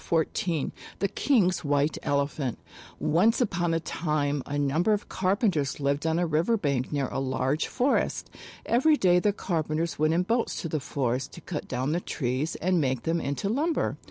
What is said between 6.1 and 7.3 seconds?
a river bank near a